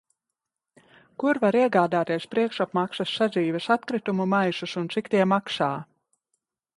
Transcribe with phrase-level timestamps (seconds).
[1.23, 5.69] Kur var iegādāties priekšapmaksas sadzīves atkritumu maisus un cik tie maksā?